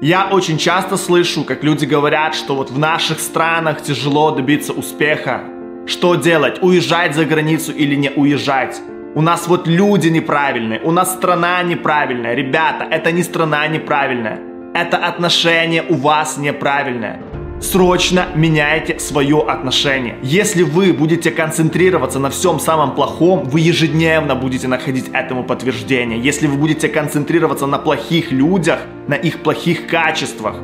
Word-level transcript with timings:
Я 0.00 0.28
очень 0.30 0.58
часто 0.58 0.96
слышу, 0.96 1.42
как 1.42 1.64
люди 1.64 1.84
говорят, 1.84 2.36
что 2.36 2.54
вот 2.54 2.70
в 2.70 2.78
наших 2.78 3.18
странах 3.18 3.82
тяжело 3.82 4.30
добиться 4.30 4.72
успеха. 4.72 5.40
Что 5.86 6.14
делать? 6.14 6.62
Уезжать 6.62 7.16
за 7.16 7.24
границу 7.24 7.72
или 7.72 7.96
не 7.96 8.10
уезжать? 8.10 8.80
У 9.16 9.22
нас 9.22 9.48
вот 9.48 9.66
люди 9.66 10.06
неправильные, 10.06 10.80
у 10.84 10.92
нас 10.92 11.14
страна 11.14 11.64
неправильная. 11.64 12.34
Ребята, 12.34 12.86
это 12.88 13.10
не 13.10 13.24
страна 13.24 13.66
неправильная. 13.66 14.38
Это 14.72 14.98
отношение 14.98 15.82
у 15.88 15.94
вас 15.94 16.36
неправильное. 16.36 17.20
Срочно 17.60 18.28
меняйте 18.36 19.00
свое 19.00 19.40
отношение. 19.40 20.16
Если 20.22 20.62
вы 20.62 20.92
будете 20.92 21.32
концентрироваться 21.32 22.20
на 22.20 22.30
всем 22.30 22.60
самом 22.60 22.94
плохом, 22.94 23.44
вы 23.44 23.58
ежедневно 23.60 24.36
будете 24.36 24.68
находить 24.68 25.06
этому 25.12 25.42
подтверждение. 25.42 26.20
Если 26.20 26.46
вы 26.46 26.56
будете 26.56 26.88
концентрироваться 26.88 27.66
на 27.66 27.78
плохих 27.78 28.30
людях, 28.30 28.78
на 29.08 29.14
их 29.14 29.42
плохих 29.42 29.88
качествах, 29.88 30.54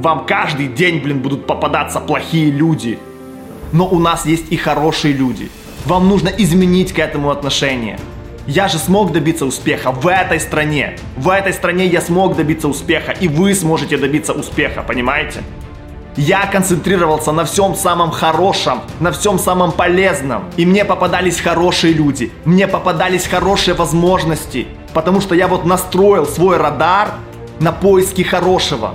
вам 0.00 0.24
каждый 0.24 0.68
день, 0.68 1.02
блин, 1.02 1.18
будут 1.18 1.46
попадаться 1.46 2.00
плохие 2.00 2.50
люди. 2.50 2.98
Но 3.72 3.86
у 3.86 3.98
нас 3.98 4.24
есть 4.24 4.50
и 4.50 4.56
хорошие 4.56 5.12
люди. 5.12 5.50
Вам 5.84 6.08
нужно 6.08 6.30
изменить 6.30 6.94
к 6.94 6.98
этому 6.98 7.30
отношение. 7.30 7.98
Я 8.46 8.68
же 8.68 8.78
смог 8.78 9.12
добиться 9.12 9.44
успеха 9.44 9.92
в 9.92 10.06
этой 10.06 10.40
стране. 10.40 10.96
В 11.18 11.28
этой 11.28 11.52
стране 11.52 11.84
я 11.84 12.00
смог 12.00 12.34
добиться 12.34 12.66
успеха, 12.66 13.12
и 13.12 13.28
вы 13.28 13.54
сможете 13.54 13.98
добиться 13.98 14.32
успеха, 14.32 14.82
понимаете? 14.82 15.42
Я 16.16 16.46
концентрировался 16.46 17.30
на 17.30 17.44
всем 17.44 17.76
самом 17.76 18.10
хорошем, 18.10 18.82
на 18.98 19.12
всем 19.12 19.38
самом 19.38 19.70
полезном. 19.70 20.44
И 20.56 20.66
мне 20.66 20.84
попадались 20.84 21.40
хорошие 21.40 21.92
люди, 21.92 22.32
мне 22.44 22.66
попадались 22.66 23.26
хорошие 23.26 23.74
возможности. 23.74 24.66
Потому 24.92 25.20
что 25.20 25.36
я 25.36 25.46
вот 25.46 25.64
настроил 25.64 26.26
свой 26.26 26.56
радар 26.56 27.12
на 27.60 27.70
поиски 27.70 28.22
хорошего. 28.22 28.94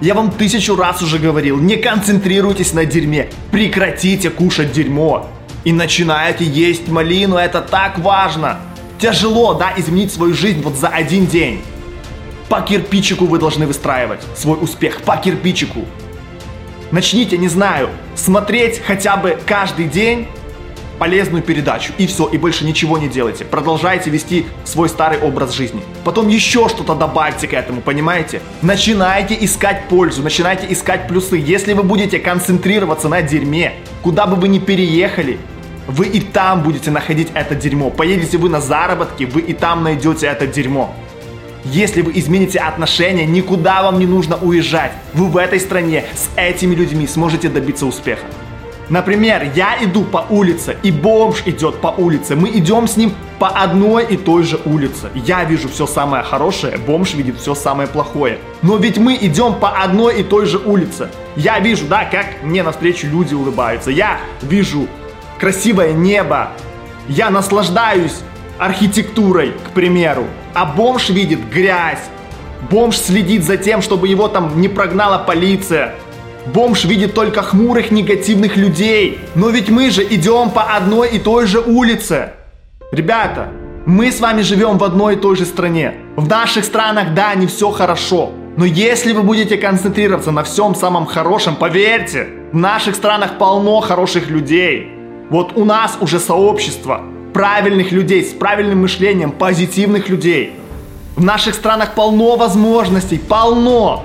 Я 0.00 0.14
вам 0.14 0.30
тысячу 0.30 0.76
раз 0.76 1.02
уже 1.02 1.18
говорил, 1.18 1.58
не 1.58 1.76
концентрируйтесь 1.76 2.72
на 2.72 2.84
дерьме, 2.84 3.28
прекратите 3.50 4.30
кушать 4.30 4.72
дерьмо. 4.72 5.28
И 5.64 5.72
начинаете 5.72 6.44
есть 6.44 6.88
малину, 6.88 7.36
это 7.36 7.60
так 7.60 7.98
важно. 7.98 8.58
Тяжело, 8.98 9.54
да, 9.54 9.72
изменить 9.76 10.12
свою 10.12 10.32
жизнь 10.32 10.62
вот 10.62 10.76
за 10.76 10.88
один 10.88 11.26
день. 11.26 11.60
По 12.48 12.60
кирпичику 12.60 13.26
вы 13.26 13.38
должны 13.38 13.66
выстраивать 13.66 14.20
свой 14.36 14.58
успех, 14.60 15.02
по 15.02 15.16
кирпичику 15.16 15.86
начните, 16.92 17.36
не 17.36 17.48
знаю, 17.48 17.88
смотреть 18.14 18.80
хотя 18.86 19.16
бы 19.16 19.38
каждый 19.46 19.86
день 19.86 20.28
полезную 20.98 21.42
передачу. 21.42 21.92
И 21.98 22.06
все, 22.06 22.28
и 22.28 22.38
больше 22.38 22.64
ничего 22.64 22.96
не 22.96 23.08
делайте. 23.08 23.44
Продолжайте 23.44 24.08
вести 24.08 24.46
свой 24.64 24.88
старый 24.88 25.18
образ 25.18 25.52
жизни. 25.52 25.82
Потом 26.04 26.28
еще 26.28 26.68
что-то 26.68 26.94
добавьте 26.94 27.48
к 27.48 27.54
этому, 27.54 27.80
понимаете? 27.80 28.40
Начинайте 28.62 29.36
искать 29.40 29.88
пользу, 29.88 30.22
начинайте 30.22 30.72
искать 30.72 31.08
плюсы. 31.08 31.36
Если 31.36 31.72
вы 31.72 31.82
будете 31.82 32.20
концентрироваться 32.20 33.08
на 33.08 33.20
дерьме, 33.20 33.72
куда 34.02 34.26
бы 34.26 34.36
вы 34.36 34.46
ни 34.46 34.60
переехали, 34.60 35.40
вы 35.88 36.06
и 36.06 36.20
там 36.20 36.62
будете 36.62 36.92
находить 36.92 37.30
это 37.34 37.56
дерьмо. 37.56 37.90
Поедете 37.90 38.38
вы 38.38 38.48
на 38.48 38.60
заработки, 38.60 39.24
вы 39.24 39.40
и 39.40 39.52
там 39.52 39.82
найдете 39.82 40.26
это 40.26 40.46
дерьмо. 40.46 40.94
Если 41.64 42.02
вы 42.02 42.12
измените 42.18 42.58
отношения, 42.58 43.24
никуда 43.24 43.82
вам 43.82 44.00
не 44.00 44.06
нужно 44.06 44.36
уезжать. 44.36 44.92
Вы 45.14 45.26
в 45.26 45.36
этой 45.36 45.60
стране 45.60 46.04
с 46.14 46.28
этими 46.36 46.74
людьми 46.74 47.06
сможете 47.06 47.48
добиться 47.48 47.86
успеха. 47.86 48.24
Например, 48.88 49.50
я 49.54 49.78
иду 49.80 50.02
по 50.02 50.26
улице, 50.28 50.76
и 50.82 50.90
бомж 50.90 51.44
идет 51.46 51.80
по 51.80 51.88
улице. 51.88 52.34
Мы 52.34 52.50
идем 52.50 52.88
с 52.88 52.96
ним 52.96 53.14
по 53.38 53.48
одной 53.48 54.04
и 54.04 54.16
той 54.16 54.42
же 54.42 54.60
улице. 54.64 55.08
Я 55.14 55.44
вижу 55.44 55.68
все 55.68 55.86
самое 55.86 56.24
хорошее, 56.24 56.78
бомж 56.78 57.14
видит 57.14 57.38
все 57.38 57.54
самое 57.54 57.88
плохое. 57.88 58.38
Но 58.60 58.76
ведь 58.76 58.98
мы 58.98 59.14
идем 59.14 59.54
по 59.54 59.70
одной 59.82 60.20
и 60.20 60.22
той 60.24 60.46
же 60.46 60.58
улице. 60.58 61.10
Я 61.36 61.60
вижу, 61.60 61.86
да, 61.86 62.04
как 62.04 62.42
мне 62.42 62.62
навстречу 62.62 63.06
люди 63.06 63.34
улыбаются. 63.34 63.90
Я 63.90 64.18
вижу 64.42 64.88
красивое 65.38 65.92
небо. 65.92 66.50
Я 67.08 67.30
наслаждаюсь 67.30 68.20
архитектурой, 68.58 69.52
к 69.66 69.70
примеру. 69.70 70.24
А 70.54 70.64
бомж 70.64 71.10
видит 71.10 71.40
грязь. 71.50 72.08
Бомж 72.70 72.96
следит 72.96 73.44
за 73.44 73.56
тем, 73.56 73.82
чтобы 73.82 74.08
его 74.08 74.28
там 74.28 74.60
не 74.60 74.68
прогнала 74.68 75.18
полиция. 75.18 75.94
Бомж 76.46 76.84
видит 76.84 77.14
только 77.14 77.42
хмурых 77.42 77.90
негативных 77.90 78.56
людей. 78.56 79.20
Но 79.34 79.50
ведь 79.50 79.68
мы 79.68 79.90
же 79.90 80.02
идем 80.02 80.50
по 80.50 80.62
одной 80.62 81.10
и 81.10 81.18
той 81.18 81.46
же 81.46 81.60
улице. 81.60 82.32
Ребята, 82.92 83.48
мы 83.86 84.12
с 84.12 84.20
вами 84.20 84.42
живем 84.42 84.78
в 84.78 84.84
одной 84.84 85.14
и 85.14 85.18
той 85.18 85.36
же 85.36 85.44
стране. 85.44 85.94
В 86.16 86.28
наших 86.28 86.64
странах, 86.64 87.14
да, 87.14 87.34
не 87.34 87.46
все 87.46 87.70
хорошо. 87.70 88.32
Но 88.56 88.64
если 88.64 89.12
вы 89.12 89.22
будете 89.22 89.56
концентрироваться 89.56 90.30
на 90.30 90.42
всем 90.42 90.74
самом 90.74 91.06
хорошем, 91.06 91.56
поверьте, 91.56 92.28
в 92.52 92.56
наших 92.56 92.94
странах 92.96 93.38
полно 93.38 93.80
хороших 93.80 94.28
людей. 94.28 94.92
Вот 95.30 95.56
у 95.56 95.64
нас 95.64 95.96
уже 96.00 96.20
сообщество, 96.20 97.00
правильных 97.32 97.92
людей, 97.92 98.24
с 98.24 98.32
правильным 98.32 98.82
мышлением, 98.82 99.32
позитивных 99.32 100.08
людей. 100.08 100.54
В 101.16 101.24
наших 101.24 101.54
странах 101.54 101.94
полно 101.94 102.36
возможностей, 102.36 103.18
полно. 103.18 104.04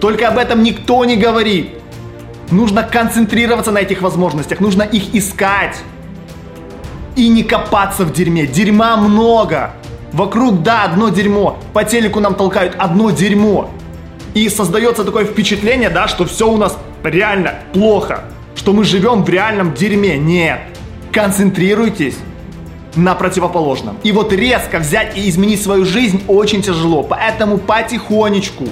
Только 0.00 0.28
об 0.28 0.38
этом 0.38 0.62
никто 0.62 1.04
не 1.04 1.16
говорит. 1.16 1.70
Нужно 2.50 2.82
концентрироваться 2.82 3.72
на 3.72 3.78
этих 3.78 4.02
возможностях, 4.02 4.60
нужно 4.60 4.82
их 4.82 5.14
искать. 5.14 5.76
И 7.16 7.28
не 7.28 7.42
копаться 7.42 8.04
в 8.04 8.12
дерьме. 8.12 8.46
Дерьма 8.46 8.96
много. 8.96 9.72
Вокруг, 10.12 10.62
да, 10.62 10.84
одно 10.84 11.08
дерьмо. 11.08 11.58
По 11.72 11.82
телеку 11.82 12.20
нам 12.20 12.34
толкают 12.34 12.74
одно 12.78 13.10
дерьмо. 13.10 13.70
И 14.34 14.48
создается 14.50 15.02
такое 15.02 15.24
впечатление, 15.24 15.88
да, 15.88 16.08
что 16.08 16.26
все 16.26 16.46
у 16.46 16.58
нас 16.58 16.76
реально 17.02 17.54
плохо. 17.72 18.24
Что 18.54 18.74
мы 18.74 18.84
живем 18.84 19.24
в 19.24 19.28
реальном 19.30 19.72
дерьме. 19.72 20.18
Нет. 20.18 20.60
Концентрируйтесь 21.10 22.16
на 22.96 23.14
противоположном. 23.14 23.96
И 24.02 24.12
вот 24.12 24.32
резко 24.32 24.78
взять 24.78 25.16
и 25.16 25.28
изменить 25.28 25.62
свою 25.62 25.84
жизнь 25.84 26.22
очень 26.26 26.62
тяжело. 26.62 27.02
Поэтому 27.02 27.58
потихонечку 27.58 28.66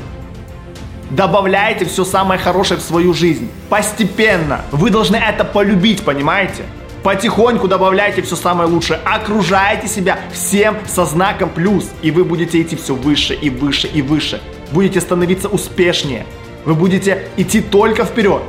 добавляйте 1.10 1.84
все 1.84 2.04
самое 2.04 2.40
хорошее 2.40 2.80
в 2.80 2.82
свою 2.82 3.14
жизнь. 3.14 3.50
Постепенно. 3.68 4.62
Вы 4.72 4.90
должны 4.90 5.16
это 5.16 5.44
полюбить, 5.44 6.02
понимаете? 6.02 6.64
Потихоньку 7.02 7.68
добавляйте 7.68 8.22
все 8.22 8.34
самое 8.34 8.68
лучшее. 8.68 8.98
Окружайте 9.04 9.88
себя 9.88 10.18
всем 10.32 10.78
со 10.86 11.04
знаком 11.04 11.50
плюс. 11.50 11.90
И 12.00 12.10
вы 12.10 12.24
будете 12.24 12.60
идти 12.62 12.76
все 12.76 12.94
выше 12.94 13.34
и 13.34 13.50
выше 13.50 13.88
и 13.88 14.00
выше. 14.00 14.40
Будете 14.72 15.00
становиться 15.00 15.48
успешнее. 15.48 16.24
Вы 16.64 16.74
будете 16.74 17.28
идти 17.36 17.60
только 17.60 18.04
вперед. 18.06 18.42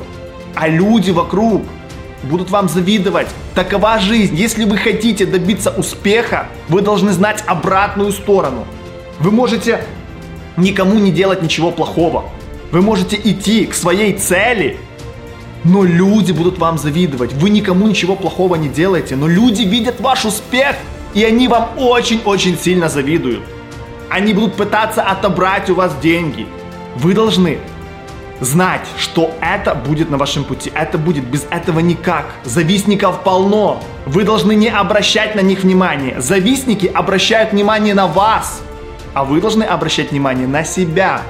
А 0.55 0.69
люди 0.69 1.11
вокруг 1.11 1.63
будут 2.25 2.49
вам 2.49 2.69
завидовать. 2.69 3.27
Такова 3.53 3.99
жизнь. 3.99 4.35
Если 4.35 4.65
вы 4.65 4.77
хотите 4.77 5.25
добиться 5.25 5.71
успеха, 5.71 6.47
вы 6.69 6.81
должны 6.81 7.11
знать 7.11 7.43
обратную 7.47 8.11
сторону. 8.11 8.65
Вы 9.19 9.31
можете 9.31 9.81
никому 10.57 10.99
не 10.99 11.11
делать 11.11 11.41
ничего 11.41 11.71
плохого. 11.71 12.25
Вы 12.71 12.81
можете 12.81 13.15
идти 13.15 13.65
к 13.65 13.73
своей 13.73 14.13
цели, 14.13 14.77
но 15.63 15.83
люди 15.83 16.31
будут 16.31 16.57
вам 16.57 16.77
завидовать. 16.77 17.33
Вы 17.33 17.49
никому 17.49 17.87
ничего 17.87 18.15
плохого 18.15 18.55
не 18.55 18.69
делаете, 18.69 19.15
но 19.15 19.27
люди 19.27 19.63
видят 19.63 19.99
ваш 19.99 20.25
успех, 20.25 20.75
и 21.13 21.23
они 21.23 21.47
вам 21.47 21.69
очень-очень 21.77 22.57
сильно 22.57 22.89
завидуют. 22.89 23.43
Они 24.09 24.33
будут 24.33 24.55
пытаться 24.55 25.01
отобрать 25.01 25.69
у 25.69 25.75
вас 25.75 25.95
деньги. 26.01 26.45
Вы 26.95 27.13
должны 27.13 27.59
знать, 28.39 28.85
что 28.97 29.33
это 29.41 29.75
будет 29.75 30.09
на 30.09 30.17
вашем 30.17 30.43
пути. 30.43 30.71
Это 30.73 30.97
будет 30.97 31.25
без 31.25 31.45
этого 31.49 31.79
никак. 31.79 32.25
Завистников 32.43 33.23
полно. 33.23 33.81
Вы 34.05 34.23
должны 34.23 34.55
не 34.55 34.69
обращать 34.69 35.35
на 35.35 35.41
них 35.41 35.63
внимания. 35.63 36.19
Завистники 36.19 36.85
обращают 36.87 37.51
внимание 37.51 37.93
на 37.93 38.07
вас, 38.07 38.61
а 39.13 39.23
вы 39.23 39.41
должны 39.41 39.63
обращать 39.63 40.11
внимание 40.11 40.47
на 40.47 40.63
себя. 40.63 41.21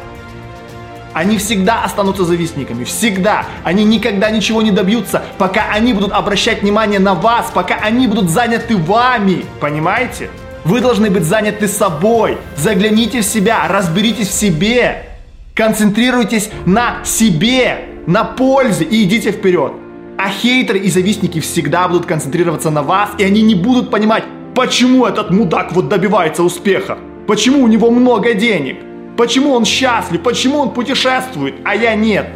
Они 1.14 1.38
всегда 1.38 1.84
останутся 1.84 2.26
завистниками, 2.26 2.84
всегда. 2.84 3.46
Они 3.64 3.86
никогда 3.86 4.30
ничего 4.30 4.62
не 4.62 4.72
добьются, 4.72 5.24
пока 5.38 5.72
они 5.72 5.94
будут 5.94 6.12
обращать 6.12 6.62
внимание 6.62 7.00
на 7.00 7.14
вас, 7.14 7.52
пока 7.54 7.76
они 7.76 8.08
будут 8.08 8.30
заняты 8.30 8.76
вами. 8.76 9.46
Понимаете? 9.62 10.30
Вы 10.66 10.82
должны 10.82 11.10
быть 11.10 11.24
заняты 11.24 11.70
собой. 11.70 12.38
Загляните 12.58 13.22
в 13.22 13.26
себя, 13.26 13.66
разберитесь 13.70 14.28
в 14.28 14.34
себе. 14.34 15.15
Концентрируйтесь 15.56 16.50
на 16.66 17.06
себе, 17.06 17.86
на 18.08 18.26
пользе 18.26 18.84
и 18.84 19.06
идите 19.06 19.32
вперед. 19.32 19.72
А 20.18 20.30
хейтеры 20.30 20.80
и 20.80 20.90
завистники 20.90 21.40
всегда 21.40 21.88
будут 21.88 22.06
концентрироваться 22.06 22.72
на 22.72 22.84
вас, 22.84 23.12
и 23.18 23.24
они 23.24 23.42
не 23.42 23.56
будут 23.56 23.90
понимать, 23.90 24.26
почему 24.54 25.06
этот 25.06 25.32
мудак 25.32 25.72
вот 25.72 25.88
добивается 25.88 26.44
успеха, 26.44 26.98
почему 27.26 27.64
у 27.64 27.68
него 27.68 27.90
много 27.90 28.34
денег, 28.34 28.80
почему 29.16 29.54
он 29.54 29.64
счастлив, 29.64 30.22
почему 30.22 30.60
он 30.60 30.72
путешествует, 30.72 31.56
а 31.64 31.74
я 31.74 31.96
нет. 31.96 32.28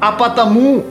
А 0.00 0.12
потому, 0.12 0.82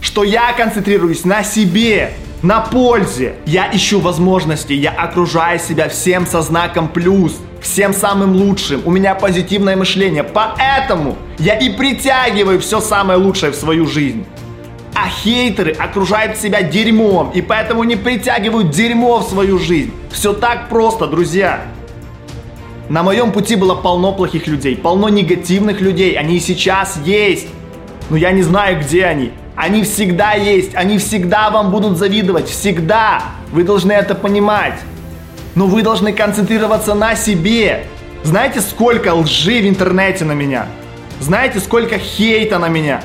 что 0.00 0.24
я 0.24 0.52
концентрируюсь 0.52 1.24
на 1.24 1.44
себе, 1.44 2.14
на 2.42 2.60
пользе. 2.60 3.36
Я 3.46 3.70
ищу 3.72 4.00
возможности, 4.00 4.72
я 4.72 4.90
окружаю 4.90 5.60
себя 5.60 5.88
всем 5.88 6.26
со 6.26 6.42
знаком 6.42 6.88
плюс. 6.88 7.38
Всем 7.62 7.94
самым 7.94 8.34
лучшим, 8.34 8.82
у 8.84 8.90
меня 8.90 9.14
позитивное 9.14 9.76
мышление, 9.76 10.24
поэтому 10.24 11.16
я 11.38 11.54
и 11.54 11.70
притягиваю 11.70 12.60
все 12.60 12.80
самое 12.80 13.18
лучшее 13.18 13.52
в 13.52 13.54
свою 13.54 13.86
жизнь. 13.86 14.26
А 14.94 15.08
хейтеры 15.08 15.72
окружают 15.72 16.36
себя 16.36 16.62
дерьмом, 16.62 17.30
и 17.30 17.40
поэтому 17.40 17.84
не 17.84 17.96
притягивают 17.96 18.70
дерьмо 18.70 19.20
в 19.20 19.28
свою 19.28 19.58
жизнь. 19.58 19.92
Все 20.10 20.34
так 20.34 20.68
просто, 20.68 21.06
друзья. 21.06 21.62
На 22.90 23.02
моем 23.02 23.32
пути 23.32 23.56
было 23.56 23.74
полно 23.74 24.12
плохих 24.12 24.46
людей, 24.46 24.76
полно 24.76 25.08
негативных 25.08 25.80
людей, 25.80 26.14
они 26.14 26.36
и 26.36 26.40
сейчас 26.40 26.98
есть. 27.06 27.48
Но 28.10 28.16
я 28.16 28.32
не 28.32 28.42
знаю, 28.42 28.80
где 28.80 29.06
они. 29.06 29.30
Они 29.56 29.82
всегда 29.84 30.32
есть, 30.32 30.74
они 30.74 30.98
всегда 30.98 31.50
вам 31.50 31.70
будут 31.70 31.96
завидовать, 31.96 32.48
всегда. 32.48 33.22
Вы 33.50 33.64
должны 33.64 33.92
это 33.92 34.14
понимать. 34.14 34.74
Но 35.54 35.66
вы 35.66 35.82
должны 35.82 36.12
концентрироваться 36.12 36.94
на 36.94 37.14
себе. 37.14 37.84
Знаете, 38.24 38.60
сколько 38.60 39.14
лжи 39.14 39.60
в 39.60 39.68
интернете 39.68 40.24
на 40.24 40.32
меня? 40.32 40.66
Знаете, 41.20 41.60
сколько 41.60 41.98
хейта 41.98 42.58
на 42.58 42.68
меня? 42.68 43.02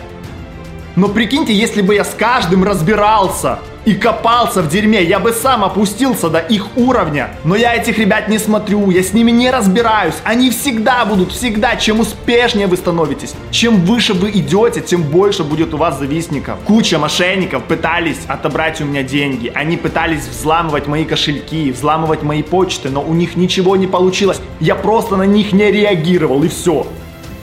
Но 0.96 1.10
прикиньте, 1.10 1.54
если 1.54 1.82
бы 1.82 1.96
я 1.96 2.04
с 2.04 2.14
каждым 2.18 2.64
разбирался 2.64 3.60
и 3.88 3.94
копался 3.94 4.62
в 4.62 4.68
дерьме, 4.68 5.02
я 5.02 5.18
бы 5.18 5.32
сам 5.32 5.64
опустился 5.64 6.30
до 6.30 6.40
их 6.40 6.76
уровня. 6.76 7.30
Но 7.46 7.56
я 7.56 7.74
этих 7.74 7.98
ребят 7.98 8.28
не 8.28 8.38
смотрю, 8.38 8.92
я 8.92 9.02
с 9.02 9.14
ними 9.14 9.32
не 9.32 9.50
разбираюсь. 9.50 10.16
Они 10.26 10.50
всегда 10.50 11.06
будут, 11.06 11.32
всегда. 11.32 11.78
Чем 11.78 12.02
успешнее 12.02 12.68
вы 12.68 12.76
становитесь, 12.76 13.34
чем 13.50 13.86
выше 13.86 14.14
вы 14.14 14.32
идете, 14.32 14.82
тем 14.82 15.04
больше 15.04 15.46
будет 15.46 15.74
у 15.74 15.78
вас 15.78 16.00
завистников. 16.00 16.60
Куча 16.66 17.00
мошенников 17.00 17.64
пытались 17.64 18.20
отобрать 18.28 18.82
у 18.82 18.84
меня 18.86 19.04
деньги. 19.04 19.50
Они 19.56 19.78
пытались 19.78 20.28
взламывать 20.28 20.88
мои 20.88 21.06
кошельки, 21.06 21.72
взламывать 21.72 22.24
мои 22.24 22.44
почты, 22.44 22.90
но 22.90 23.02
у 23.02 23.14
них 23.14 23.38
ничего 23.38 23.78
не 23.78 23.88
получилось. 23.88 24.42
Я 24.60 24.76
просто 24.76 25.16
на 25.16 25.24
них 25.24 25.54
не 25.54 25.72
реагировал 25.72 26.44
и 26.44 26.50
все. 26.50 26.88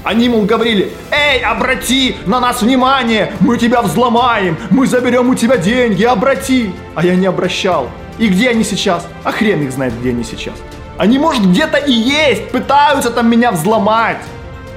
Они, 0.05 0.29
мол, 0.29 0.43
говорили, 0.43 0.93
эй, 1.11 1.41
обрати 1.41 2.17
на 2.27 2.39
нас 2.39 2.61
внимание, 2.61 3.33
мы 3.41 3.57
тебя 3.57 3.81
взломаем, 3.81 4.59
мы 4.69 4.87
заберем 4.87 5.31
у 5.31 5.35
тебя 5.35 5.57
деньги, 5.57 6.05
обрати. 6.05 6.73
А 6.95 7.05
я 7.05 7.15
не 7.15 7.27
обращал. 7.27 7.89
И 8.19 8.29
где 8.29 8.51
они 8.51 8.65
сейчас? 8.65 9.09
А 9.25 9.33
хрен 9.33 9.63
их 9.63 9.73
знает, 9.73 9.99
где 9.99 10.11
они 10.11 10.23
сейчас. 10.23 10.55
Они, 10.99 11.19
может, 11.19 11.45
где-то 11.47 11.79
и 11.79 11.93
есть, 11.93 12.51
пытаются 12.51 13.11
там 13.11 13.31
меня 13.31 13.51
взломать. 13.51 14.19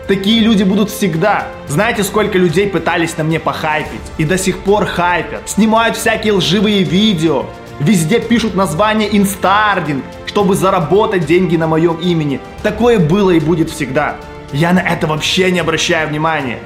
Такие 0.08 0.40
люди 0.40 0.64
будут 0.64 0.90
всегда. 0.90 1.50
Знаете, 1.68 2.04
сколько 2.04 2.38
людей 2.38 2.68
пытались 2.68 3.18
на 3.18 3.26
мне 3.26 3.42
похайпить? 3.42 4.00
И 4.18 4.24
до 4.24 4.38
сих 4.38 4.60
пор 4.60 4.86
хайпят. 4.86 5.50
Снимают 5.50 5.98
всякие 5.98 6.34
лживые 6.34 6.84
видео. 6.84 7.46
Везде 7.82 8.22
пишут 8.22 8.56
название 8.56 9.16
инстардинг, 9.16 10.06
чтобы 10.26 10.56
заработать 10.56 11.26
деньги 11.26 11.58
на 11.58 11.68
моем 11.68 11.98
имени. 11.98 12.40
Такое 12.64 12.98
было 12.98 13.32
и 13.32 13.42
будет 13.42 13.70
всегда. 13.70 14.16
Я 14.54 14.72
на 14.72 14.80
это 14.80 15.08
вообще 15.08 15.52
не 15.52 15.60
обращаю 15.60 16.08
внимания. 16.08 16.60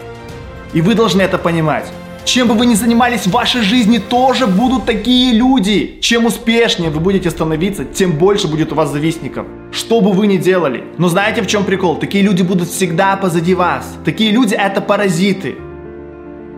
И 0.73 0.81
вы 0.81 0.93
должны 0.93 1.21
это 1.21 1.39
понимать. 1.39 1.85
Чем 2.23 2.47
бы 2.47 2.53
вы 2.53 2.67
ни 2.67 2.75
занимались 2.75 3.25
в 3.25 3.31
вашей 3.31 3.61
жизни, 3.61 3.97
тоже 3.97 4.45
будут 4.45 4.85
такие 4.85 5.33
люди. 5.33 5.97
Чем 5.99 6.25
успешнее 6.27 6.91
вы 6.91 6.99
будете 6.99 7.31
становиться, 7.31 7.83
тем 7.83 8.11
больше 8.11 8.47
будет 8.47 8.71
у 8.71 8.75
вас 8.75 8.91
завистников. 8.91 9.47
Что 9.71 9.99
бы 10.01 10.13
вы 10.13 10.27
ни 10.27 10.37
делали. 10.37 10.83
Но 10.99 11.09
знаете 11.09 11.41
в 11.41 11.47
чем 11.47 11.63
прикол? 11.63 11.97
Такие 11.97 12.23
люди 12.23 12.43
будут 12.43 12.69
всегда 12.69 13.15
позади 13.17 13.55
вас. 13.55 13.95
Такие 14.05 14.31
люди 14.31 14.53
это 14.53 14.79
паразиты. 14.81 15.55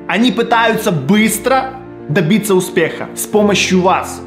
Они 0.10 0.34
пытаются 0.34 0.92
быстро 0.92 1.76
добиться 2.10 2.54
успеха 2.54 3.08
с 3.16 3.26
помощью 3.26 3.82
вас. 3.82 4.22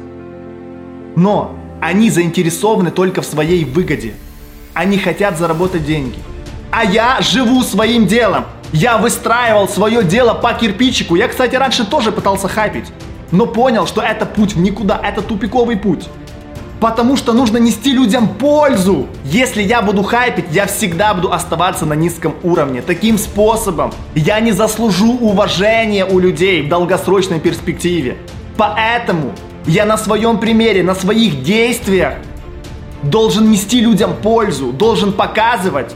Но 1.15 1.55
они 1.79 2.09
заинтересованы 2.09 2.89
только 2.89 3.21
в 3.21 3.25
своей 3.25 3.63
выгоде. 3.63 4.15
Они 4.73 4.97
хотят 4.97 5.37
заработать 5.37 5.85
деньги 5.85 6.17
а 6.77 6.83
я 6.83 7.17
живу 7.21 7.63
своим 7.63 8.05
делом. 8.05 8.45
Я 8.71 8.99
выстраивал 8.99 9.67
свое 9.67 10.03
дело 10.03 10.35
по 10.35 10.53
кирпичику. 10.53 11.15
Я, 11.15 11.27
кстати, 11.27 11.55
раньше 11.55 11.83
тоже 11.85 12.11
пытался 12.11 12.47
хайпить, 12.47 12.85
но 13.31 13.47
понял, 13.47 13.87
что 13.87 13.99
это 14.01 14.27
путь 14.27 14.53
в 14.53 14.59
никуда, 14.59 15.01
это 15.03 15.23
тупиковый 15.23 15.75
путь. 15.75 16.07
Потому 16.79 17.17
что 17.17 17.33
нужно 17.33 17.57
нести 17.57 17.93
людям 17.93 18.27
пользу. 18.27 19.07
Если 19.25 19.63
я 19.63 19.81
буду 19.81 20.03
хайпить, 20.03 20.45
я 20.51 20.67
всегда 20.67 21.15
буду 21.15 21.33
оставаться 21.33 21.87
на 21.87 21.93
низком 21.93 22.35
уровне. 22.43 22.83
Таким 22.83 23.17
способом 23.17 23.91
я 24.13 24.39
не 24.39 24.51
заслужу 24.51 25.13
уважения 25.13 26.05
у 26.05 26.19
людей 26.19 26.61
в 26.61 26.69
долгосрочной 26.69 27.39
перспективе. 27.39 28.17
Поэтому 28.55 29.31
я 29.65 29.85
на 29.85 29.97
своем 29.97 30.37
примере, 30.37 30.83
на 30.83 30.93
своих 30.93 31.41
действиях 31.41 32.17
должен 33.01 33.49
нести 33.49 33.81
людям 33.81 34.13
пользу, 34.21 34.71
должен 34.71 35.11
показывать, 35.11 35.95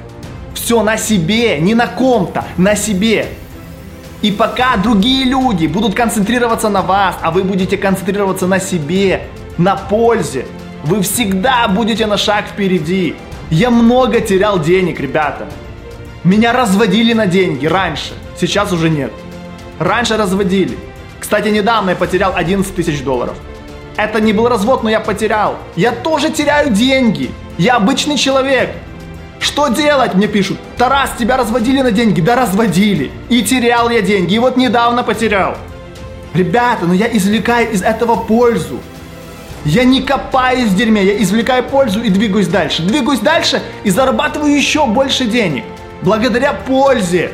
все 0.61 0.83
на 0.83 0.97
себе, 0.97 1.59
не 1.59 1.73
на 1.73 1.87
ком-то, 1.87 2.45
на 2.57 2.75
себе. 2.75 3.27
И 4.21 4.31
пока 4.31 4.77
другие 4.77 5.25
люди 5.25 5.65
будут 5.65 5.95
концентрироваться 5.95 6.69
на 6.69 6.83
вас, 6.83 7.15
а 7.21 7.31
вы 7.31 7.43
будете 7.43 7.77
концентрироваться 7.77 8.45
на 8.45 8.59
себе, 8.59 9.23
на 9.57 9.75
пользе, 9.75 10.45
вы 10.83 11.01
всегда 11.01 11.67
будете 11.67 12.05
на 12.05 12.17
шаг 12.17 12.45
впереди. 12.45 13.15
Я 13.49 13.71
много 13.71 14.21
терял 14.21 14.59
денег, 14.59 14.99
ребята. 14.99 15.47
Меня 16.23 16.53
разводили 16.53 17.13
на 17.13 17.25
деньги 17.25 17.65
раньше, 17.65 18.13
сейчас 18.39 18.71
уже 18.71 18.89
нет. 18.89 19.11
Раньше 19.79 20.15
разводили. 20.15 20.77
Кстати, 21.19 21.49
недавно 21.49 21.91
я 21.91 21.95
потерял 21.95 22.33
11 22.35 22.75
тысяч 22.75 23.01
долларов. 23.01 23.35
Это 23.97 24.21
не 24.21 24.31
был 24.31 24.47
развод, 24.47 24.83
но 24.83 24.89
я 24.89 24.99
потерял. 24.99 25.57
Я 25.75 25.91
тоже 25.91 26.29
теряю 26.29 26.71
деньги. 26.71 27.31
Я 27.57 27.77
обычный 27.77 28.17
человек. 28.17 28.69
Что 29.41 29.69
делать, 29.69 30.13
мне 30.13 30.27
пишут. 30.27 30.59
Тарас, 30.77 31.11
тебя 31.17 31.35
разводили 31.35 31.81
на 31.81 31.91
деньги? 31.91 32.21
Да 32.21 32.35
разводили. 32.35 33.11
И 33.27 33.41
терял 33.41 33.89
я 33.89 34.01
деньги. 34.01 34.35
И 34.35 34.39
вот 34.39 34.55
недавно 34.55 35.03
потерял. 35.03 35.57
Ребята, 36.35 36.81
но 36.83 36.89
ну 36.89 36.93
я 36.93 37.07
извлекаю 37.11 37.71
из 37.71 37.81
этого 37.81 38.15
пользу. 38.15 38.79
Я 39.65 39.83
не 39.83 40.01
копаюсь 40.01 40.69
в 40.69 40.75
дерьме, 40.75 41.03
я 41.03 41.21
извлекаю 41.21 41.63
пользу 41.63 42.01
и 42.01 42.09
двигаюсь 42.09 42.47
дальше. 42.47 42.83
Двигаюсь 42.83 43.19
дальше 43.19 43.61
и 43.83 43.89
зарабатываю 43.89 44.55
еще 44.55 44.85
больше 44.85 45.25
денег. 45.25 45.65
Благодаря 46.03 46.53
пользе. 46.53 47.31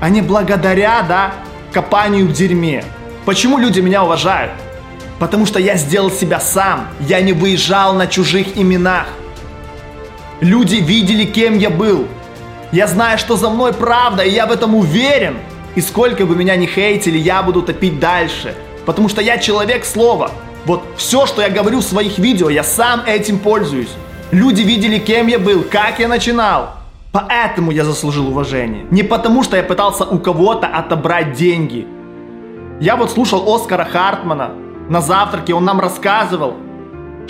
А 0.00 0.08
не 0.10 0.20
благодаря, 0.20 1.02
да, 1.02 1.32
копанию 1.72 2.26
в 2.26 2.32
дерьме. 2.32 2.84
Почему 3.24 3.58
люди 3.58 3.80
меня 3.80 4.04
уважают? 4.04 4.52
Потому 5.18 5.44
что 5.44 5.58
я 5.58 5.76
сделал 5.76 6.10
себя 6.10 6.40
сам. 6.40 6.88
Я 7.00 7.20
не 7.20 7.32
выезжал 7.32 7.94
на 7.94 8.06
чужих 8.06 8.56
именах. 8.56 9.06
Люди 10.40 10.76
видели, 10.76 11.26
кем 11.26 11.58
я 11.58 11.68
был. 11.68 12.06
Я 12.72 12.86
знаю, 12.86 13.18
что 13.18 13.36
за 13.36 13.50
мной 13.50 13.74
правда, 13.74 14.22
и 14.22 14.30
я 14.30 14.46
в 14.46 14.52
этом 14.52 14.74
уверен. 14.74 15.36
И 15.74 15.82
сколько 15.82 16.24
бы 16.24 16.34
меня 16.34 16.56
ни 16.56 16.64
хейтили, 16.64 17.18
я 17.18 17.42
буду 17.42 17.60
топить 17.62 18.00
дальше. 18.00 18.54
Потому 18.86 19.10
что 19.10 19.20
я 19.20 19.36
человек 19.36 19.84
слова. 19.84 20.30
Вот 20.64 20.82
все, 20.96 21.26
что 21.26 21.42
я 21.42 21.50
говорю 21.50 21.80
в 21.80 21.84
своих 21.84 22.18
видео, 22.18 22.48
я 22.48 22.64
сам 22.64 23.02
этим 23.06 23.38
пользуюсь. 23.38 23.90
Люди 24.30 24.62
видели, 24.62 24.98
кем 24.98 25.26
я 25.26 25.38
был, 25.38 25.62
как 25.62 25.98
я 25.98 26.08
начинал. 26.08 26.70
Поэтому 27.12 27.70
я 27.70 27.84
заслужил 27.84 28.28
уважение. 28.28 28.86
Не 28.90 29.02
потому, 29.02 29.42
что 29.42 29.58
я 29.58 29.62
пытался 29.62 30.04
у 30.04 30.18
кого-то 30.18 30.68
отобрать 30.68 31.34
деньги. 31.34 31.86
Я 32.80 32.96
вот 32.96 33.10
слушал 33.10 33.54
Оскара 33.54 33.84
Хартмана. 33.84 34.52
На 34.88 35.02
завтраке 35.02 35.52
он 35.52 35.64
нам 35.64 35.80
рассказывал, 35.80 36.54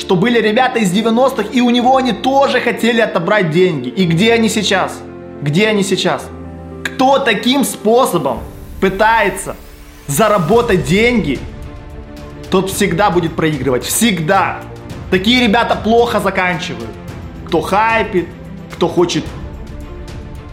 что 0.00 0.16
были 0.16 0.40
ребята 0.40 0.78
из 0.78 0.92
90-х, 0.92 1.50
и 1.52 1.60
у 1.60 1.68
него 1.68 1.96
они 1.96 2.12
тоже 2.12 2.60
хотели 2.60 3.00
отобрать 3.00 3.50
деньги. 3.50 3.88
И 3.90 4.06
где 4.06 4.32
они 4.32 4.48
сейчас? 4.48 4.98
Где 5.42 5.68
они 5.68 5.82
сейчас? 5.82 6.26
Кто 6.84 7.18
таким 7.18 7.64
способом 7.64 8.38
пытается 8.80 9.56
заработать 10.06 10.84
деньги, 10.84 11.38
тот 12.50 12.70
всегда 12.70 13.10
будет 13.10 13.36
проигрывать. 13.36 13.84
Всегда. 13.84 14.60
Такие 15.10 15.46
ребята 15.46 15.76
плохо 15.76 16.18
заканчивают. 16.18 16.90
Кто 17.46 17.60
хайпит, 17.60 18.26
кто 18.72 18.88
хочет 18.88 19.24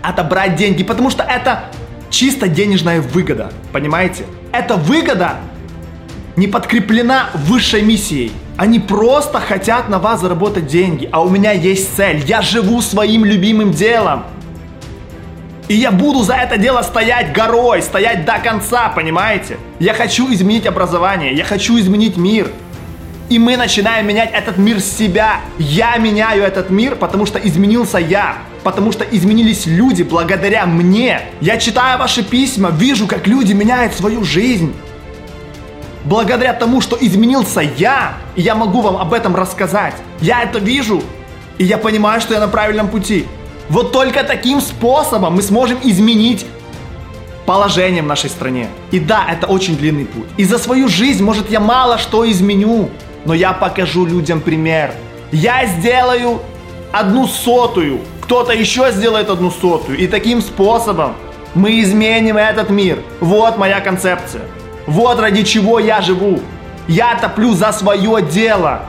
отобрать 0.01 0.55
деньги, 0.55 0.83
потому 0.83 1.09
что 1.09 1.23
это 1.23 1.65
чисто 2.09 2.49
денежная 2.49 3.01
выгода, 3.01 3.51
понимаете? 3.71 4.25
Эта 4.51 4.75
выгода 4.75 5.35
не 6.35 6.47
подкреплена 6.47 7.29
высшей 7.33 7.81
миссией. 7.81 8.31
Они 8.57 8.79
просто 8.79 9.39
хотят 9.39 9.87
на 9.87 9.99
вас 9.99 10.21
заработать 10.21 10.65
деньги, 10.65 11.07
а 11.11 11.21
у 11.21 11.29
меня 11.29 11.51
есть 11.51 11.95
цель. 11.95 12.23
Я 12.25 12.41
живу 12.41 12.81
своим 12.81 13.23
любимым 13.23 13.71
делом. 13.71 14.23
И 15.67 15.75
я 15.75 15.91
буду 15.91 16.23
за 16.23 16.33
это 16.33 16.57
дело 16.57 16.81
стоять 16.81 17.33
горой, 17.33 17.83
стоять 17.83 18.25
до 18.25 18.39
конца, 18.39 18.89
понимаете? 18.89 19.57
Я 19.79 19.93
хочу 19.93 20.33
изменить 20.33 20.65
образование, 20.65 21.35
я 21.35 21.43
хочу 21.43 21.77
изменить 21.77 22.17
мир. 22.17 22.49
И 23.29 23.37
мы 23.37 23.57
начинаем 23.57 24.07
менять 24.07 24.31
этот 24.33 24.57
мир 24.57 24.79
с 24.79 24.85
себя. 24.85 25.41
Я 25.59 25.97
меняю 25.97 26.41
этот 26.41 26.71
мир, 26.71 26.95
потому 26.95 27.27
что 27.27 27.37
изменился 27.37 27.99
я. 27.99 28.37
Потому 28.63 28.91
что 28.91 29.03
изменились 29.03 29.67
люди 29.67 30.01
благодаря 30.01 30.65
мне. 30.65 31.21
Я 31.41 31.57
читаю 31.57 31.99
ваши 31.99 32.23
письма, 32.23 32.71
вижу, 32.71 33.05
как 33.05 33.27
люди 33.27 33.53
меняют 33.53 33.93
свою 33.93 34.23
жизнь 34.23 34.73
благодаря 36.07 36.53
тому, 36.53 36.81
что 36.81 36.97
изменился 36.99 37.61
я, 37.61 38.13
и 38.35 38.41
я 38.41 38.55
могу 38.55 38.81
вам 38.81 38.97
об 38.97 39.13
этом 39.13 39.35
рассказать. 39.35 39.93
Я 40.21 40.43
это 40.43 40.59
вижу. 40.59 41.03
И 41.57 41.63
я 41.63 41.77
понимаю, 41.77 42.21
что 42.21 42.33
я 42.33 42.39
на 42.39 42.47
правильном 42.47 42.87
пути. 42.87 43.25
Вот 43.69 43.91
только 43.91 44.23
таким 44.23 44.61
способом 44.61 45.35
мы 45.35 45.41
сможем 45.41 45.79
изменить 45.83 46.45
положение 47.45 48.03
в 48.03 48.05
нашей 48.05 48.29
стране. 48.29 48.67
И 48.91 48.99
да, 48.99 49.25
это 49.29 49.47
очень 49.47 49.75
длинный 49.77 50.05
путь. 50.05 50.27
И 50.37 50.45
за 50.45 50.57
свою 50.59 50.87
жизнь, 50.87 51.23
может, 51.23 51.49
я 51.49 51.59
мало 51.59 51.97
что 51.97 52.29
изменю, 52.29 52.89
но 53.25 53.33
я 53.33 53.53
покажу 53.53 54.05
людям 54.05 54.39
пример. 54.41 54.93
Я 55.31 55.65
сделаю 55.65 56.39
одну 56.91 57.27
сотую, 57.27 57.99
кто-то 58.21 58.53
еще 58.53 58.91
сделает 58.91 59.29
одну 59.29 59.51
сотую. 59.51 59.97
И 59.97 60.07
таким 60.07 60.41
способом 60.41 61.15
мы 61.55 61.81
изменим 61.81 62.37
этот 62.37 62.69
мир. 62.69 62.99
Вот 63.19 63.57
моя 63.57 63.81
концепция. 63.81 64.43
Вот 64.87 65.19
ради 65.19 65.43
чего 65.43 65.79
я 65.79 66.01
живу. 66.01 66.39
Я 66.87 67.15
топлю 67.15 67.53
за 67.53 67.73
свое 67.73 68.21
дело, 68.21 68.85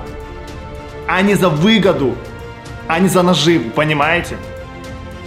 а 1.09 1.21
не 1.23 1.35
за 1.35 1.49
выгоду, 1.49 2.15
а 2.87 3.01
не 3.01 3.09
за 3.09 3.23
наживу, 3.23 3.71
понимаете? 3.71 4.37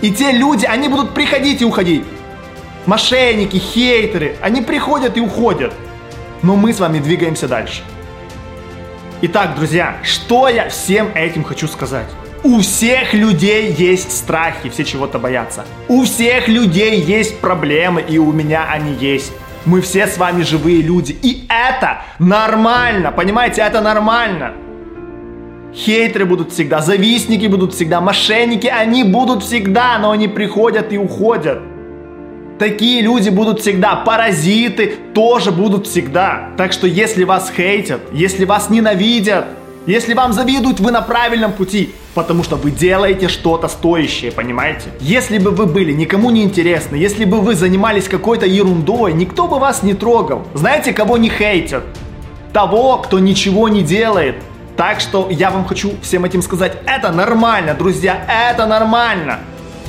И 0.01 0.11
те 0.11 0.31
люди, 0.31 0.65
они 0.65 0.87
будут 0.87 1.13
приходить 1.13 1.61
и 1.61 1.65
уходить. 1.65 2.05
Мошенники, 2.85 3.57
хейтеры, 3.57 4.37
они 4.41 4.61
приходят 4.61 5.17
и 5.17 5.21
уходят. 5.21 5.73
Но 6.41 6.55
мы 6.55 6.73
с 6.73 6.79
вами 6.79 6.99
двигаемся 6.99 7.49
дальше. 7.49 7.83
Итак, 9.21 9.55
друзья, 9.55 9.97
что 10.03 10.47
я 10.47 10.69
всем 10.69 11.11
этим 11.13 11.43
хочу 11.43 11.67
сказать? 11.67 12.07
У 12.43 12.61
всех 12.61 13.13
людей 13.13 13.71
есть 13.73 14.17
страхи, 14.17 14.69
все 14.69 14.83
чего-то 14.83 15.19
боятся. 15.19 15.65
У 15.87 16.05
всех 16.05 16.47
людей 16.47 16.99
есть 16.99 17.39
проблемы, 17.39 18.01
и 18.01 18.17
у 18.17 18.31
меня 18.31 18.67
они 18.71 18.93
есть. 18.93 19.33
Мы 19.65 19.81
все 19.81 20.07
с 20.07 20.17
вами 20.17 20.41
живые 20.41 20.81
люди, 20.81 21.15
и 21.21 21.45
это 21.47 22.01
нормально, 22.17 23.11
понимаете, 23.11 23.61
это 23.61 23.79
нормально. 23.79 24.53
Хейтеры 25.73 26.25
будут 26.25 26.51
всегда, 26.51 26.81
завистники 26.81 27.45
будут 27.45 27.73
всегда, 27.73 28.01
мошенники, 28.01 28.67
они 28.67 29.03
будут 29.03 29.43
всегда, 29.43 29.99
но 29.99 30.11
они 30.11 30.27
приходят 30.27 30.91
и 30.91 30.97
уходят. 30.97 31.59
Такие 32.57 33.01
люди 33.01 33.29
будут 33.29 33.61
всегда, 33.61 33.95
паразиты 33.97 34.97
тоже 35.13 35.51
будут 35.51 35.87
всегда. 35.87 36.49
Так 36.57 36.73
что 36.73 36.87
если 36.87 37.23
вас 37.23 37.51
хейтят, 37.55 38.01
если 38.11 38.45
вас 38.45 38.69
ненавидят, 38.69 39.45
если 39.85 40.13
вам 40.13 40.33
завидуют, 40.33 40.79
вы 40.79 40.91
на 40.91 41.01
правильном 41.01 41.53
пути, 41.53 41.93
потому 42.13 42.43
что 42.43 42.55
вы 42.55 42.71
делаете 42.71 43.27
что-то 43.27 43.67
стоящее, 43.67 44.31
понимаете? 44.31 44.89
Если 44.99 45.37
бы 45.37 45.51
вы 45.51 45.65
были 45.65 45.93
никому 45.93 46.29
не 46.31 46.43
интересны, 46.43 46.95
если 46.95 47.25
бы 47.25 47.41
вы 47.41 47.55
занимались 47.55 48.07
какой-то 48.07 48.45
ерундой, 48.45 49.13
никто 49.13 49.47
бы 49.47 49.59
вас 49.59 49.83
не 49.83 49.93
трогал. 49.93 50.43
Знаете, 50.53 50.93
кого 50.93 51.17
не 51.17 51.29
хейтят? 51.29 51.83
Того, 52.53 52.97
кто 52.97 53.19
ничего 53.19 53.69
не 53.69 53.81
делает. 53.81 54.35
Так 54.75 54.99
что 54.99 55.27
я 55.29 55.51
вам 55.51 55.65
хочу 55.65 55.91
всем 56.01 56.25
этим 56.25 56.41
сказать, 56.41 56.77
это 56.85 57.11
нормально, 57.11 57.73
друзья, 57.73 58.25
это 58.27 58.65
нормально. 58.65 59.39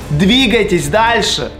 Двигайтесь 0.09 0.87
дальше. 0.87 1.51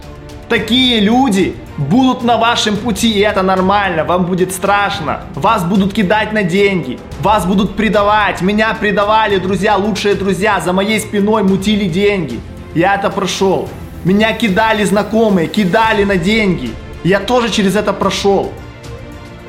Такие 0.48 1.00
люди 1.00 1.56
будут 1.76 2.22
на 2.22 2.36
вашем 2.36 2.76
пути, 2.76 3.12
и 3.12 3.20
это 3.20 3.42
нормально, 3.42 4.04
вам 4.04 4.26
будет 4.26 4.52
страшно. 4.52 5.22
Вас 5.34 5.64
будут 5.64 5.92
кидать 5.92 6.32
на 6.32 6.42
деньги, 6.42 6.98
вас 7.20 7.46
будут 7.46 7.76
предавать. 7.76 8.42
Меня 8.42 8.74
предавали, 8.74 9.38
друзья, 9.38 9.76
лучшие 9.76 10.14
друзья, 10.14 10.60
за 10.60 10.72
моей 10.72 11.00
спиной 11.00 11.42
мутили 11.42 11.88
деньги. 11.88 12.40
Я 12.74 12.94
это 12.94 13.10
прошел. 13.10 13.68
Меня 14.04 14.32
кидали 14.32 14.84
знакомые, 14.84 15.48
кидали 15.48 16.04
на 16.04 16.16
деньги. 16.16 16.70
Я 17.02 17.20
тоже 17.20 17.50
через 17.50 17.76
это 17.76 17.92
прошел. 17.92 18.52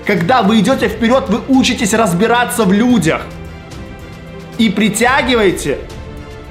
Когда 0.05 0.41
вы 0.41 0.59
идете 0.59 0.87
вперед, 0.87 1.25
вы 1.29 1.41
учитесь 1.47 1.93
разбираться 1.93 2.63
в 2.63 2.71
людях. 2.71 3.21
И 4.57 4.69
притягиваете 4.69 5.79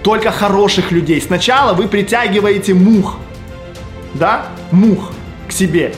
только 0.02 0.30
хороших 0.30 0.92
людей. 0.92 1.20
Сначала 1.20 1.72
вы 1.72 1.88
притягиваете 1.88 2.74
мух. 2.74 3.16
Да? 4.14 4.46
Мух 4.70 5.13
к 5.48 5.52
себе. 5.52 5.92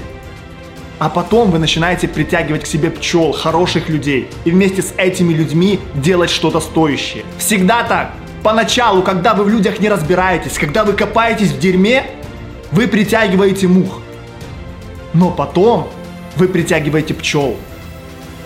А 0.99 1.11
потом 1.11 1.51
вы 1.51 1.59
начинаете 1.59 2.09
притягивать 2.09 2.65
к 2.65 2.67
себе 2.67 2.91
пчел, 2.91 3.33
хороших 3.33 3.91
людей, 3.91 4.29
и 4.45 4.51
вместе 4.51 4.81
с 4.81 4.95
этими 4.97 5.35
людьми 5.35 5.79
делать 5.95 6.31
что-то 6.31 6.61
стоящее. 6.61 7.25
Всегда 7.39 7.83
так. 7.83 8.13
Поначалу, 8.43 9.03
когда 9.03 9.35
вы 9.35 9.45
в 9.45 9.49
людях 9.49 9.79
не 9.79 9.91
разбираетесь, 9.91 10.57
когда 10.59 10.85
вы 10.85 10.95
копаетесь 10.95 11.51
в 11.51 11.59
дерьме, 11.59 12.07
вы 12.73 12.89
притягиваете 12.89 13.69
мух. 13.69 14.01
Но 15.13 15.31
потом 15.31 15.89
вы 16.37 16.49
притягиваете 16.49 17.13
пчел. 17.13 17.57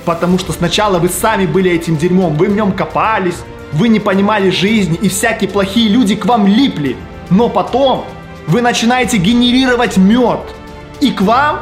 Потому 0.05 0.39
что 0.39 0.53
сначала 0.53 0.99
вы 0.99 1.09
сами 1.09 1.47
были 1.47 1.71
этим 1.71 1.97
дерьмом, 1.97 2.35
вы 2.35 2.49
в 2.49 2.55
нем 2.55 2.73
копались, 2.73 3.37
вы 3.73 3.89
не 3.89 4.01
понимали 4.01 4.51
жизни, 4.51 4.99
и 5.01 5.09
всякие 5.09 5.49
плохие 5.49 5.89
люди 5.89 6.17
к 6.17 6.25
вам 6.27 6.49
липли. 6.49 6.97
Но 7.29 7.49
потом 7.49 8.05
вы 8.49 8.61
начинаете 8.61 9.19
генерировать 9.19 9.97
мед– 9.97 10.41
и 11.01 11.11
к 11.11 11.21
вам 11.23 11.61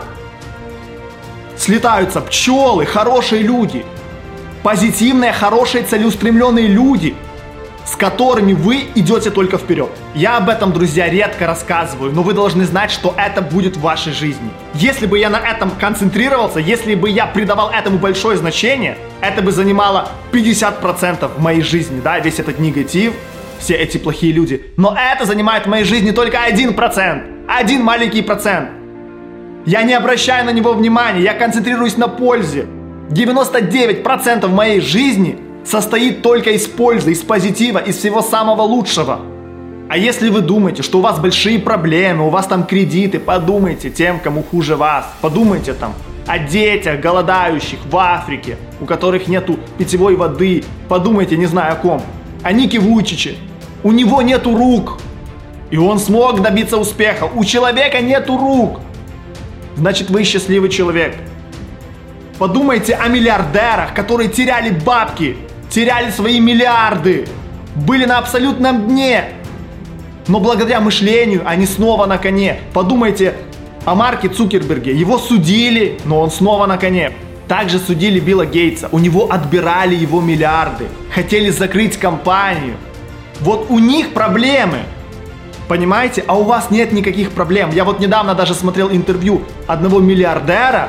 слетаются 1.57 2.21
пчелы, 2.21 2.87
хорошие 2.87 3.42
люди, 3.42 3.85
позитивные, 4.62 5.33
хорошие, 5.33 5.85
целеустремленные 5.85 6.66
люди, 6.66 7.14
с 7.87 7.97
которыми 7.97 8.52
вы 8.52 8.87
идете 8.95 9.30
только 9.30 9.57
вперед. 9.57 9.88
Я 10.14 10.37
об 10.37 10.49
этом, 10.50 10.73
друзья, 10.73 11.09
редко 11.09 11.47
рассказываю, 11.47 12.12
но 12.12 12.23
вы 12.23 12.35
должны 12.35 12.64
знать, 12.64 12.90
что 12.90 13.14
это 13.16 13.40
будет 13.40 13.76
в 13.76 13.80
вашей 13.80 14.12
жизни. 14.12 14.50
Если 14.75 15.07
бы 15.07 15.18
я 15.18 15.30
на 15.30 15.38
этом 15.38 15.71
концентрировался, 15.71 16.61
если 16.61 16.95
бы 16.95 17.09
я 17.09 17.26
придавал 17.26 17.71
этому 17.71 17.99
большое 17.99 18.37
значение, 18.37 18.99
это 19.23 19.40
бы 19.40 19.52
занимало 19.52 20.11
50% 20.33 21.30
в 21.37 21.40
моей 21.40 21.62
жизни, 21.62 22.00
да, 22.00 22.18
весь 22.18 22.38
этот 22.38 22.59
негатив, 22.59 23.14
все 23.59 23.75
эти 23.75 23.97
плохие 23.97 24.33
люди. 24.33 24.66
Но 24.76 24.97
это 24.97 25.25
занимает 25.25 25.64
в 25.64 25.68
моей 25.68 25.85
жизни 25.85 26.11
только 26.11 26.38
1%. 26.47 27.47
Один 27.49 27.83
маленький 27.83 28.23
процент. 28.23 28.77
Я 29.68 29.82
не 29.82 29.92
обращаю 29.92 30.46
на 30.46 30.50
него 30.50 30.72
внимания, 30.72 31.20
я 31.20 31.34
концентрируюсь 31.34 31.98
на 31.98 32.08
пользе. 32.08 32.64
99% 33.10 34.48
моей 34.48 34.80
жизни 34.80 35.37
состоит 35.62 36.22
только 36.22 36.52
из 36.52 36.66
пользы, 36.66 37.12
из 37.12 37.20
позитива, 37.20 37.76
из 37.76 37.98
всего 37.98 38.22
самого 38.22 38.62
лучшего. 38.62 39.20
А 39.90 39.98
если 39.98 40.30
вы 40.30 40.40
думаете, 40.40 40.82
что 40.82 41.00
у 41.00 41.00
вас 41.02 41.18
большие 41.18 41.58
проблемы, 41.58 42.26
у 42.26 42.30
вас 42.30 42.46
там 42.46 42.64
кредиты, 42.64 43.18
подумайте 43.20 43.90
тем, 43.90 44.20
кому 44.20 44.42
хуже 44.42 44.75
вас. 44.75 45.04
Подумайте 45.20 45.75
там 45.75 45.92
о 46.26 46.38
детях, 46.38 47.00
голодающих 47.00 47.80
в 47.90 47.94
Африке, 47.98 48.56
у 48.80 48.87
которых 48.87 49.28
нету 49.28 49.58
питьевой 49.76 50.16
воды. 50.16 50.64
Подумайте, 50.88 51.37
не 51.37 51.44
знаю 51.44 51.75
о 51.75 51.76
ком. 51.76 52.02
О 52.42 52.52
Нике 52.52 52.78
Вучиче. 52.78 53.34
У 53.82 53.92
него 53.92 54.22
нету 54.22 54.56
рук. 54.56 54.96
И 55.70 55.76
он 55.76 55.98
смог 55.98 56.40
добиться 56.40 56.78
успеха. 56.78 57.25
У 57.26 57.44
человека 57.44 58.00
нету 58.00 58.38
рук 58.38 58.80
значит 59.78 60.11
вы 60.11 60.25
счастливый 60.25 60.68
человек. 60.68 61.16
Подумайте 62.38 62.94
о 62.94 63.08
миллиардерах, 63.08 63.94
которые 63.94 64.28
теряли 64.28 64.70
бабки, 64.70 65.37
теряли 65.70 66.11
свои 66.11 66.40
миллиарды, 66.40 67.26
были 67.75 68.04
на 68.04 68.18
абсолютном 68.18 68.88
дне. 68.88 69.30
Но 70.26 70.40
благодаря 70.40 70.80
мышлению 70.80 71.42
они 71.47 71.64
снова 71.64 72.06
на 72.06 72.18
коне. 72.18 72.61
Подумайте 72.75 73.35
о 73.85 73.94
Марке 73.94 74.28
Цукерберге. 74.28 74.94
Его 74.94 75.18
судили, 75.18 75.99
но 76.04 76.20
он 76.20 76.30
снова 76.30 76.66
на 76.66 76.76
коне. 76.76 77.12
Также 77.47 77.78
судили 77.78 78.20
Билла 78.20 78.44
Гейтса. 78.44 78.88
У 78.92 78.99
него 78.99 79.32
отбирали 79.32 79.94
его 79.94 80.20
миллиарды. 80.20 80.87
Хотели 81.14 81.49
закрыть 81.49 81.97
компанию. 81.97 82.76
Вот 83.40 83.66
у 83.70 83.78
них 83.78 84.12
проблемы. 84.12 84.80
Понимаете? 85.68 86.25
А 86.26 86.34
у 86.34 86.44
вас 86.44 86.70
нет 86.70 86.92
никаких 86.92 87.32
проблем. 87.32 87.70
Я 87.72 87.84
вот 87.84 88.00
недавно 88.00 88.34
даже 88.34 88.54
смотрел 88.54 88.90
интервью 88.90 89.42
одного 89.66 90.00
миллиардера. 90.00 90.88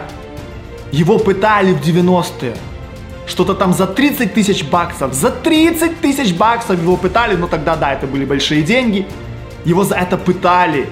Его 0.91 1.19
пытали 1.19 1.73
в 1.73 1.81
90-е. 1.81 2.55
Что-то 3.27 3.53
там 3.53 3.73
за 3.73 3.85
30 3.85 4.33
тысяч 4.33 4.63
баксов. 4.63 5.13
За 5.13 5.29
30 5.29 5.99
тысяч 5.99 6.33
баксов 6.33 6.81
его 6.81 6.95
пытали. 6.95 7.35
Но 7.35 7.47
тогда, 7.47 7.75
да, 7.75 7.91
это 7.91 8.07
были 8.07 8.23
большие 8.23 8.63
деньги. 8.63 9.05
Его 9.65 9.83
за 9.83 9.95
это 9.95 10.17
пытали. 10.17 10.89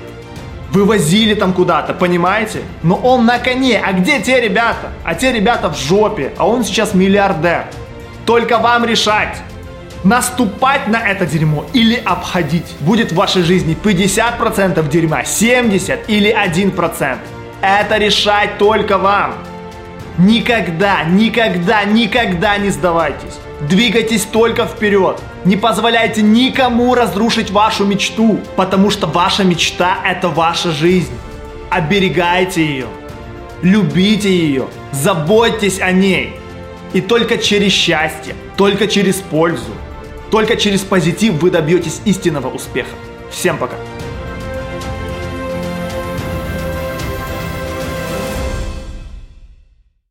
Вывозили 0.72 1.34
там 1.34 1.53
куда-то, 1.53 1.94
понимаете? 1.94 2.60
Но 2.84 2.96
он 2.96 3.25
на 3.25 3.39
коне. 3.39 3.82
А 3.84 3.94
где 3.94 4.20
те 4.20 4.41
ребята? 4.41 4.91
А 5.06 5.15
те 5.15 5.32
ребята 5.32 5.70
в 5.70 5.77
жопе. 5.77 6.34
А 6.38 6.46
он 6.46 6.65
сейчас 6.65 6.94
миллиардер. 6.94 7.67
Только 8.25 8.58
вам 8.58 8.84
решать 8.84 9.38
наступать 10.04 10.88
на 10.88 10.98
это 10.98 11.25
дерьмо 11.25 11.66
или 11.74 11.96
обходить. 11.96 12.75
Будет 12.80 13.12
в 13.12 13.16
вашей 13.16 13.44
жизни 13.44 13.77
50% 13.82 14.88
дерьма, 14.89 15.22
70% 15.22 16.06
или 16.08 16.34
1%. 16.34 17.18
Это 17.62 17.98
решать 17.98 18.58
только 18.58 18.98
вам. 18.98 19.34
Никогда, 20.18 21.04
никогда, 21.04 21.84
никогда 21.84 22.58
не 22.58 22.70
сдавайтесь. 22.70 23.39
Двигайтесь 23.62 24.24
только 24.24 24.66
вперед. 24.66 25.20
Не 25.46 25.58
позволяйте 25.58 26.22
никому 26.22 26.94
разрушить 26.94 27.50
вашу 27.50 27.86
мечту, 27.86 28.39
потому 28.56 28.92
что 28.92 29.08
ваша 29.08 29.44
мечта– 29.44 29.98
это 30.06 30.30
ваша 30.30 30.72
жизнь. 30.72 31.13
Оберегайте 31.70 32.66
ее, 32.66 32.88
любите 33.62 34.30
ее, 34.30 34.68
заботьтесь 34.92 35.80
о 35.82 35.92
ней. 35.92 36.36
И 36.94 37.01
только 37.01 37.38
через 37.38 37.74
счастье, 37.74 38.36
только 38.56 38.88
через 38.88 39.16
пользу, 39.16 39.72
Только 40.31 40.57
через 40.57 40.81
позитив 40.81 41.34
вы 41.36 41.51
добьетесь 41.51 42.01
истинного 42.05 42.50
успеха. 42.50 42.96
Всем 43.31 43.57
пока! 43.57 43.75